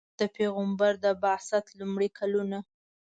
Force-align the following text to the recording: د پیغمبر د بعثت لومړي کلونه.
د 0.19 0.21
پیغمبر 0.35 0.93
د 1.03 1.05
بعثت 1.23 1.65
لومړي 1.79 2.09
کلونه. 2.19 2.57